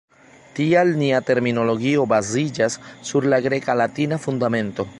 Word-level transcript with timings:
Tial 0.59 0.93
nia 1.01 1.19
terminologio 1.27 2.07
baziĝas 2.13 2.79
sur 3.11 3.29
la 3.35 3.41
greka-latina 3.49 4.23
fundamento. 4.25 4.89